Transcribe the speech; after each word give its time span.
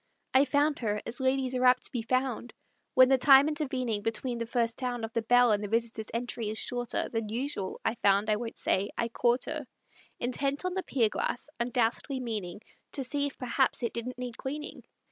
I 0.33 0.45
found 0.45 0.79
her 0.79 0.99
as 1.05 1.19
ladies 1.19 1.53
are 1.53 1.63
apt 1.63 1.83
to 1.83 1.91
be 1.91 2.01
found, 2.01 2.53
When 2.95 3.07
the 3.09 3.19
time 3.19 3.47
intervening 3.47 4.01
between 4.01 4.39
the 4.39 4.47
first 4.47 4.79
sound 4.79 5.05
Of 5.05 5.13
the 5.13 5.21
bell 5.21 5.51
and 5.51 5.63
the 5.63 5.67
visitor's 5.69 6.09
entry 6.11 6.49
is 6.49 6.57
shorter 6.57 7.07
Than 7.07 7.29
usual 7.29 7.79
I 7.85 7.93
found; 7.93 8.27
I 8.27 8.37
won't 8.37 8.57
say 8.57 8.89
I 8.97 9.09
caught 9.09 9.43
her, 9.45 9.67
Intent 10.19 10.65
on 10.65 10.73
the 10.73 10.81
pier 10.81 11.09
glass, 11.09 11.51
undoubtedly 11.59 12.19
meaning 12.19 12.61
To 12.93 13.03
see 13.03 13.27
if 13.27 13.37
perhaps 13.37 13.83
it 13.83 13.93
didn't 13.93 14.17
need 14.17 14.37
cleaning. 14.39 14.85